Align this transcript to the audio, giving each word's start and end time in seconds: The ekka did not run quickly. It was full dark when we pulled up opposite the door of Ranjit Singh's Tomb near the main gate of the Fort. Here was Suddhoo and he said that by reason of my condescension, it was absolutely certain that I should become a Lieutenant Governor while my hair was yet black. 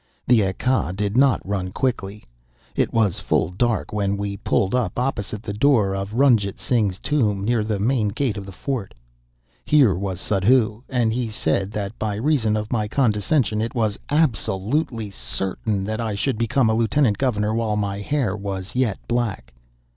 The 0.25 0.39
ekka 0.39 0.95
did 0.95 1.15
not 1.15 1.47
run 1.47 1.69
quickly. 1.71 2.23
It 2.75 2.91
was 2.91 3.19
full 3.19 3.49
dark 3.51 3.93
when 3.93 4.17
we 4.17 4.35
pulled 4.35 4.73
up 4.73 4.97
opposite 4.97 5.43
the 5.43 5.53
door 5.53 5.95
of 5.95 6.15
Ranjit 6.15 6.59
Singh's 6.59 6.97
Tomb 6.97 7.45
near 7.45 7.63
the 7.63 7.77
main 7.77 8.07
gate 8.07 8.35
of 8.35 8.47
the 8.47 8.51
Fort. 8.51 8.95
Here 9.63 9.93
was 9.93 10.19
Suddhoo 10.19 10.81
and 10.89 11.13
he 11.13 11.29
said 11.29 11.71
that 11.73 11.99
by 11.99 12.15
reason 12.15 12.57
of 12.57 12.71
my 12.73 12.87
condescension, 12.87 13.61
it 13.61 13.75
was 13.75 13.99
absolutely 14.09 15.11
certain 15.11 15.83
that 15.83 16.01
I 16.01 16.15
should 16.15 16.39
become 16.39 16.67
a 16.67 16.73
Lieutenant 16.73 17.19
Governor 17.19 17.53
while 17.53 17.75
my 17.75 17.99
hair 17.99 18.35
was 18.35 18.73
yet 18.75 18.97
black. 19.07 19.53